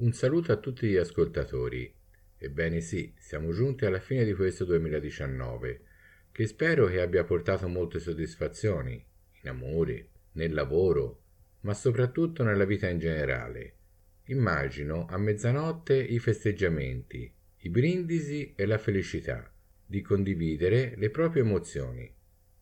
Un 0.00 0.12
saluto 0.12 0.52
a 0.52 0.56
tutti 0.58 0.86
gli 0.86 0.94
ascoltatori. 0.94 1.92
Ebbene 2.36 2.80
sì, 2.80 3.12
siamo 3.18 3.50
giunti 3.50 3.84
alla 3.84 3.98
fine 3.98 4.24
di 4.24 4.32
questo 4.32 4.64
2019, 4.64 5.80
che 6.30 6.46
spero 6.46 6.86
che 6.86 7.00
abbia 7.00 7.24
portato 7.24 7.66
molte 7.66 7.98
soddisfazioni, 7.98 9.04
in 9.42 9.48
amore, 9.48 10.10
nel 10.34 10.54
lavoro, 10.54 11.22
ma 11.62 11.74
soprattutto 11.74 12.44
nella 12.44 12.64
vita 12.64 12.88
in 12.88 13.00
generale. 13.00 13.74
Immagino 14.26 15.06
a 15.10 15.18
mezzanotte 15.18 15.96
i 15.96 16.20
festeggiamenti, 16.20 17.34
i 17.56 17.68
brindisi 17.68 18.54
e 18.54 18.66
la 18.66 18.78
felicità 18.78 19.52
di 19.84 20.00
condividere 20.00 20.94
le 20.96 21.10
proprie 21.10 21.42
emozioni. 21.42 22.08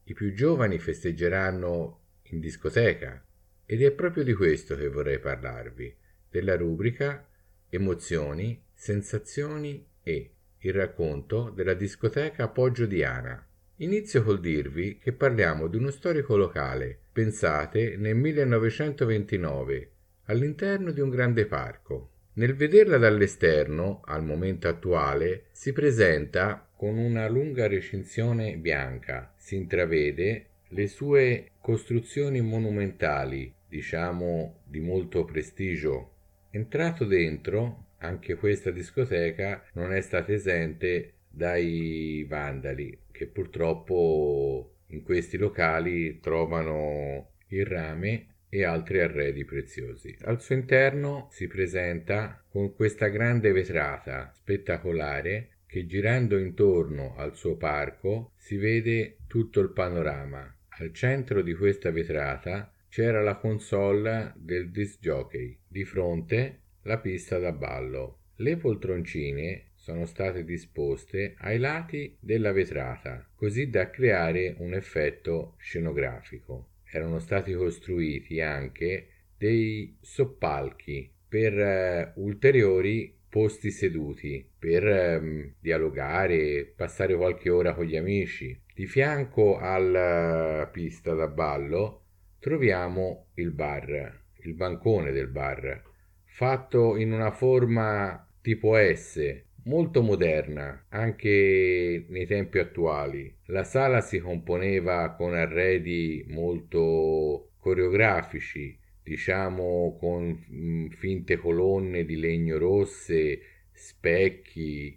I 0.05 0.15
più 0.15 0.33
giovani 0.33 0.79
festeggeranno 0.79 2.01
in 2.31 2.41
discoteca 2.41 3.23
ed 3.67 3.83
è 3.83 3.93
proprio 3.93 4.25
di 4.25 4.33
questo 4.33 4.75
che 4.75 4.89
vorrei 4.89 5.19
parlarvi 5.19 6.05
della 6.37 6.55
rubrica 6.55 7.27
Emozioni, 7.71 8.63
sensazioni 8.75 9.83
e 10.03 10.31
il 10.59 10.73
racconto 10.75 11.49
della 11.49 11.73
discoteca 11.73 12.49
Poggio 12.49 12.85
Diana. 12.85 13.43
Inizio 13.77 14.23
col 14.23 14.41
dirvi 14.41 14.99
che 14.99 15.13
parliamo 15.13 15.67
di 15.67 15.79
uno 15.79 15.91
storico 15.91 16.37
locale, 16.37 16.99
pensate 17.11 17.97
nel 17.97 18.17
1929, 18.17 19.91
all'interno 20.27 20.91
di 20.91 21.01
un 21.01 21.09
grande 21.09 21.47
parco. 21.47 22.11
Nel 22.35 22.55
vederla 22.55 22.99
dall'esterno, 22.99 24.03
al 24.05 24.23
momento 24.23 24.69
attuale, 24.69 25.47
si 25.53 25.73
presenta 25.73 26.69
con 26.77 26.99
una 26.99 27.27
lunga 27.29 27.67
recinzione 27.67 28.59
bianca. 28.59 29.33
Si 29.39 29.57
intravede 29.57 30.49
le 30.69 30.87
sue 30.87 31.53
costruzioni 31.63 32.43
monumentali, 32.43 33.53
diciamo 33.67 34.61
di 34.65 34.81
molto 34.81 35.25
prestigio 35.25 36.11
Entrato 36.51 37.05
dentro, 37.05 37.87
anche 37.99 38.35
questa 38.37 38.71
discoteca 38.71 39.65
non 39.75 39.93
è 39.93 40.01
stata 40.01 40.33
esente 40.33 41.13
dai 41.29 42.25
vandali 42.29 42.99
che 43.11 43.27
purtroppo 43.27 44.77
in 44.89 45.03
questi 45.03 45.37
locali 45.37 46.21
trovano 46.21 47.33
il 47.49 47.67
rame 47.67 48.27
e 48.49 48.65
altri 48.65 49.01
arredi 49.01 49.45
preziosi. 49.45 50.17
Al 50.23 50.41
suo 50.41 50.55
interno 50.55 51.29
si 51.31 51.47
presenta 51.47 52.43
con 52.49 52.75
questa 52.75 53.09
grande 53.09 53.53
vetrata 53.53 54.33
spettacolare 54.35 55.59
che 55.67 55.87
girando 55.87 56.39
intorno 56.39 57.15
al 57.17 57.37
suo 57.37 57.57
parco 57.57 58.33
si 58.37 58.57
vede 58.57 59.19
tutto 59.27 59.61
il 59.61 59.71
panorama. 59.71 60.51
Al 60.79 60.93
centro 60.93 61.43
di 61.43 61.55
questa 61.55 61.91
vetrata 61.91 62.73
c'era 62.89 63.23
la 63.23 63.37
console 63.37 64.33
del 64.37 64.71
disc 64.71 65.01
jockey, 65.01 65.59
di 65.67 65.85
fronte 65.85 66.61
la 66.83 66.99
pista 66.99 67.39
da 67.39 67.53
ballo. 67.53 68.21
Le 68.37 68.57
poltroncine 68.57 69.71
sono 69.75 70.05
state 70.05 70.45
disposte 70.45 71.35
ai 71.39 71.59
lati 71.59 72.17
della 72.21 72.53
vetrata, 72.53 73.29
così 73.35 73.71
da 73.71 73.89
creare 73.91 74.57
un 74.59 74.75
effetto 74.75 75.55
scenografico. 75.59 76.71
Erano 76.91 77.19
stati 77.19 77.53
costruiti 77.53 78.41
anche 78.41 79.09
dei 79.37 79.97
soppalchi 80.01 81.13
per 81.29 82.15
uh, 82.17 82.21
ulteriori 82.21 83.15
posti 83.29 83.71
seduti 83.71 84.49
per 84.59 85.21
um, 85.21 85.53
dialogare, 85.61 86.73
passare 86.75 87.15
qualche 87.15 87.51
ora 87.51 87.75
con 87.75 87.85
gli 87.85 87.97
amici. 87.97 88.59
Di 88.75 88.87
fianco 88.87 89.59
alla 89.59 90.69
pista 90.73 91.15
da 91.15 91.29
ballo 91.29 92.06
troviamo 92.47 93.31
il 93.35 93.51
bar, 93.51 94.23
il 94.45 94.55
bancone 94.55 95.11
del 95.11 95.27
bar, 95.27 95.83
fatto 96.27 96.97
in 96.97 97.11
una 97.11 97.33
forma 97.33 98.25
tipo 98.41 98.77
S, 98.77 99.43
molto 99.65 100.01
moderna 100.01 100.87
anche 100.91 102.07
nei 102.09 102.25
tempi 102.25 102.61
attuali. 102.61 103.37
La 103.47 103.65
sala 103.65 104.01
si 104.01 104.21
componeva 104.21 105.17
con 105.17 105.35
arredi 105.35 106.25
molto 106.29 107.51
coreografici, 107.59 108.79
diciamo 109.03 109.97
con 109.99 110.47
mm, 110.49 110.91
finte 110.91 111.39
colonne 111.39 112.05
di 112.05 112.15
legno 112.15 112.59
rosse, 112.59 113.41
specchi, 113.73 114.97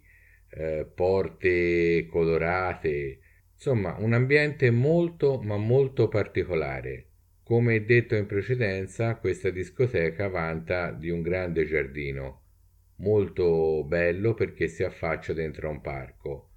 eh, 0.51 0.85
porte 0.93 2.05
colorate, 2.11 3.19
insomma 3.55 3.95
un 3.97 4.13
ambiente 4.13 4.69
molto 4.69 5.41
ma 5.41 5.57
molto 5.57 6.07
particolare. 6.09 7.08
Come 7.49 7.83
detto 7.83 8.13
in 8.13 8.27
precedenza, 8.27 9.15
questa 9.15 9.49
discoteca 9.49 10.27
vanta 10.27 10.91
di 10.91 11.09
un 11.09 11.23
grande 11.23 11.65
giardino, 11.65 12.43
molto 12.97 13.83
bello 13.85 14.35
perché 14.35 14.67
si 14.67 14.83
affaccia 14.83 15.33
dentro 15.33 15.67
a 15.67 15.71
un 15.71 15.81
parco, 15.81 16.51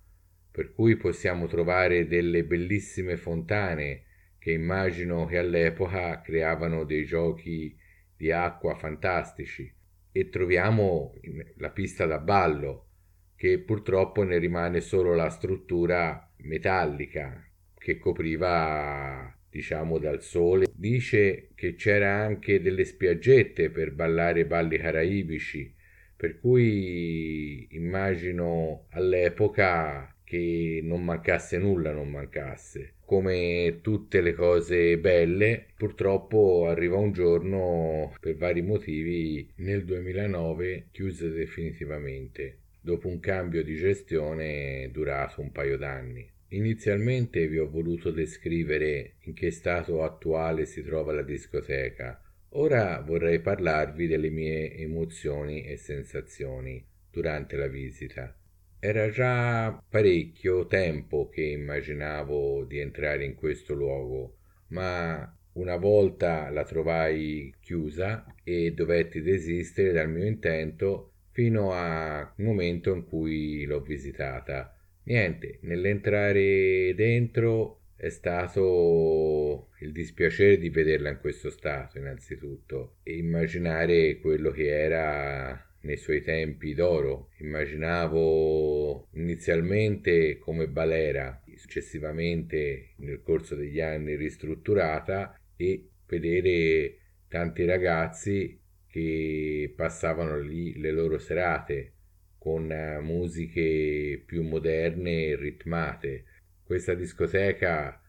per 0.51 0.75
cui 0.75 0.97
possiamo 0.97 1.47
trovare 1.47 2.07
delle 2.07 2.45
bellissime 2.45 3.17
fontane 3.17 4.03
che 4.39 4.53
immagino 4.53 5.25
che 5.25 5.39
all'epoca 5.39 6.21
creavano 6.21 6.85
dei 6.85 7.07
giochi 7.07 7.75
di 8.15 8.31
acqua 8.31 8.75
fantastici. 8.75 9.75
E 10.13 10.29
troviamo 10.29 11.15
la 11.57 11.71
pista 11.71 12.05
da 12.05 12.19
ballo 12.19 12.89
che 13.35 13.59
purtroppo 13.61 14.25
ne 14.25 14.37
rimane 14.37 14.83
solo 14.83 15.15
la 15.15 15.31
struttura 15.31 16.31
metallica 16.41 17.43
che 17.79 17.97
copriva 17.97 19.35
diciamo 19.53 19.99
dal 19.99 20.23
sole. 20.23 20.67
Dice 20.75 21.51
che 21.55 21.75
c'era 21.75 22.15
anche 22.15 22.63
delle 22.63 22.85
spiaggette 22.85 23.69
per 23.69 23.93
ballare 23.93 24.47
balli 24.47 24.79
caraibici, 24.79 25.73
per 26.17 26.41
cui 26.41 27.67
immagino 27.73 28.87
all'epoca 28.91 30.13
che 30.25 30.81
non 30.83 31.05
mancasse 31.05 31.59
nulla, 31.59 31.93
non 31.93 32.09
mancasse. 32.09 32.95
Come 33.05 33.81
tutte 33.83 34.23
le 34.23 34.33
cose 34.33 34.97
belle, 34.97 35.67
purtroppo 35.77 36.67
arriva 36.67 36.97
un 36.97 37.13
giorno, 37.13 38.15
per 38.19 38.37
vari 38.37 38.63
motivi, 38.63 39.47
nel 39.57 39.85
2009 39.85 40.87
chiuse 40.91 41.31
definitivamente, 41.31 42.61
dopo 42.81 43.09
un 43.09 43.21
cambio 43.21 43.63
di 43.63 43.75
gestione 43.75 44.89
durato 44.91 45.43
un 45.43 45.53
paio 45.53 45.77
d'anni. 45.77 46.27
Inizialmente 46.55 47.49
vi 47.49 47.59
ho 47.59 47.71
voluto 47.71 48.11
descrivere 48.11 49.15
in 49.21 49.33
che 49.33 49.51
stato 49.51 50.03
attuale 50.03 50.67
si 50.67 50.83
trova 50.83 51.11
la 51.11 51.23
discoteca. 51.23 52.23
Ora 52.51 53.01
vorrei 53.01 53.41
parlarvi 53.41 54.07
delle 54.07 54.29
mie 54.29 54.77
emozioni 54.77 55.65
e 55.65 55.79
sensazioni 55.79 56.85
durante 57.11 57.57
la 57.57 57.69
visita. 57.69 58.37
Era 58.79 59.09
già 59.09 59.83
parecchio 59.89 60.67
tempo 60.67 61.31
che 61.31 61.43
immaginavo 61.43 62.65
di 62.65 62.81
entrare 62.81 63.25
in 63.25 63.35
questo 63.35 63.73
luogo, 63.73 64.37
ma 64.69 65.35
una 65.53 65.77
volta 65.77 66.51
la 66.51 66.65
trovai 66.65 67.55
chiusa 67.61 68.27
e 68.45 68.73
dovetti 68.73 69.23
desistere 69.23 69.93
dal 69.93 70.11
mio 70.11 70.27
intento 70.27 71.13
fino 71.31 71.73
al 71.73 72.31
momento 72.37 72.95
in 72.95 73.07
cui 73.07 73.65
l'ho 73.65 73.81
visitata 73.81 74.77
Niente, 75.05 75.59
nell'entrare 75.63 76.95
dentro 76.95 77.81
è 77.97 78.09
stato 78.09 79.69
il 79.81 79.93
dispiacere 79.93 80.59
di 80.59 80.69
vederla 80.71 81.11
in 81.11 81.19
questo 81.21 81.51
stato, 81.51 81.99
innanzitutto, 81.99 82.97
e 83.03 83.17
immaginare 83.17 84.19
quello 84.19 84.51
che 84.51 84.69
era 84.69 85.73
nei 85.83 85.97
suoi 85.97 86.21
tempi 86.23 86.75
d'oro. 86.75 87.31
Immaginavo 87.39 89.09
inizialmente 89.15 90.39
come 90.39 90.69
balera, 90.69 91.43
successivamente 91.57 92.95
nel 92.99 93.23
corso 93.23 93.55
degli 93.55 93.81
anni 93.81 94.17
ristrutturata 94.17 95.39
e 95.57 95.89
vedere 96.07 96.97
tanti 97.29 97.65
ragazzi 97.65 98.61
che 98.89 99.73
passavano 99.75 100.39
lì 100.39 100.79
le 100.79 100.91
loro 100.91 101.19
serate 101.19 101.93
con 102.43 102.73
eh, 102.73 102.99
musiche 102.99 104.21
più 104.27 104.43
moderne 104.43 105.27
e 105.27 105.37
ritmate. 105.37 106.25
Questa 106.65 106.93
discoteca 106.93 108.03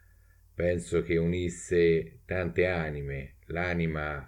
penso 0.55 1.03
che 1.03 1.17
unisse 1.17 2.21
tante 2.25 2.65
anime, 2.65 3.35
l'anima 3.45 4.27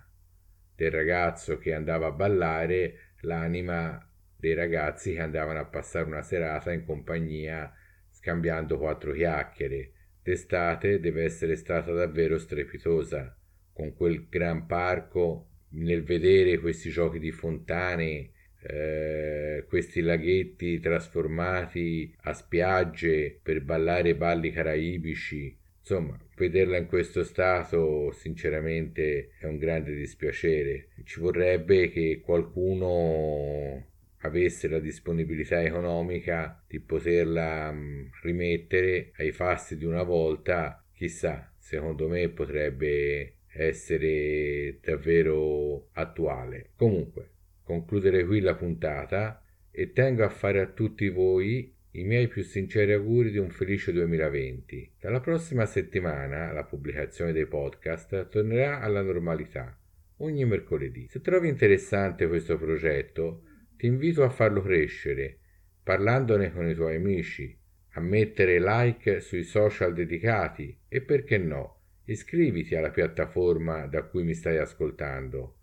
del 0.75 0.91
ragazzo 0.91 1.57
che 1.57 1.73
andava 1.73 2.05
a 2.05 2.11
ballare, 2.11 3.13
l'anima 3.21 4.07
dei 4.37 4.53
ragazzi 4.53 5.13
che 5.13 5.21
andavano 5.21 5.57
a 5.57 5.65
passare 5.65 6.05
una 6.05 6.21
serata 6.21 6.71
in 6.71 6.85
compagnia 6.85 7.73
scambiando 8.11 8.77
quattro 8.77 9.11
chiacchiere. 9.11 9.91
D'estate 10.21 10.99
deve 10.99 11.23
essere 11.23 11.55
stata 11.55 11.91
davvero 11.91 12.37
strepitosa, 12.37 13.35
con 13.73 13.95
quel 13.95 14.27
gran 14.29 14.67
parco, 14.67 15.49
nel 15.69 16.03
vedere 16.03 16.59
questi 16.59 16.91
giochi 16.91 17.17
di 17.17 17.31
fontane 17.31 18.33
eh, 18.67 19.65
questi 19.67 20.01
laghetti 20.01 20.79
trasformati 20.79 22.13
a 22.21 22.33
spiagge 22.33 23.39
per 23.41 23.61
ballare 23.61 24.15
balli 24.15 24.51
caraibici. 24.51 25.55
insomma, 25.79 26.17
vederla 26.35 26.77
in 26.77 26.87
questo 26.87 27.23
stato 27.23 28.11
sinceramente 28.11 29.31
è 29.39 29.45
un 29.45 29.57
grande 29.57 29.93
dispiacere. 29.93 30.87
Ci 31.03 31.19
vorrebbe 31.19 31.89
che 31.91 32.21
qualcuno 32.23 33.85
avesse 34.21 34.67
la 34.67 34.79
disponibilità 34.79 35.61
economica 35.61 36.63
di 36.67 36.79
poterla 36.79 37.71
mm, 37.71 38.05
rimettere 38.23 39.11
ai 39.17 39.31
fasti 39.31 39.77
di 39.77 39.85
una 39.85 40.01
volta, 40.01 40.83
chissà, 40.91 41.51
secondo 41.59 42.07
me 42.07 42.29
potrebbe 42.29 43.33
essere 43.47 44.79
davvero 44.81 45.89
attuale. 45.93 46.71
Comunque, 46.75 47.29
concludere 47.65 48.23
qui 48.25 48.39
la 48.39 48.55
puntata 48.55 49.43
e 49.71 49.91
tengo 49.91 50.23
a 50.23 50.29
fare 50.29 50.61
a 50.61 50.67
tutti 50.67 51.09
voi 51.09 51.73
i 51.91 52.03
miei 52.03 52.27
più 52.27 52.43
sinceri 52.43 52.93
auguri 52.93 53.31
di 53.31 53.39
un 53.39 53.49
felice 53.49 53.91
2020. 53.91 54.93
Dalla 54.99 55.19
prossima 55.19 55.65
settimana 55.65 56.51
la 56.51 56.63
pubblicazione 56.63 57.31
dei 57.31 57.47
podcast 57.47 58.29
tornerà 58.29 58.81
alla 58.81 59.01
normalità, 59.01 59.77
ogni 60.17 60.45
mercoledì. 60.45 61.07
Se 61.09 61.21
trovi 61.21 61.49
interessante 61.49 62.27
questo 62.27 62.57
progetto, 62.57 63.43
ti 63.77 63.87
invito 63.87 64.23
a 64.23 64.29
farlo 64.29 64.61
crescere, 64.61 65.39
parlandone 65.83 66.51
con 66.51 66.69
i 66.69 66.75
tuoi 66.75 66.97
amici, 66.97 67.57
a 67.93 67.99
mettere 68.01 68.59
like 68.59 69.21
sui 69.21 69.43
social 69.43 69.93
dedicati 69.93 70.77
e 70.87 71.01
perché 71.01 71.37
no, 71.37 71.79
iscriviti 72.05 72.75
alla 72.75 72.91
piattaforma 72.91 73.87
da 73.87 74.03
cui 74.03 74.23
mi 74.23 74.33
stai 74.33 74.57
ascoltando. 74.57 75.57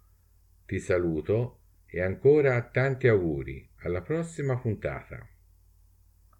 Ti 0.66 0.78
saluto 0.78 1.61
e 1.92 2.00
ancora 2.00 2.58
tanti 2.62 3.06
auguri. 3.06 3.68
Alla 3.82 4.00
prossima 4.00 4.56
puntata. 4.56 5.31